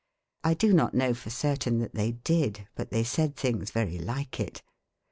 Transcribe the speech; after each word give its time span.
I 0.43 0.55
do 0.55 0.73
not 0.73 0.95
know 0.95 1.13
for 1.13 1.29
certain 1.29 1.77
that 1.77 1.93
they 1.93 2.13
did, 2.13 2.67
but 2.73 2.89
they 2.89 3.03
said 3.03 3.35
things 3.35 3.69
very 3.69 3.99
like 3.99 4.39
it. 4.39 4.63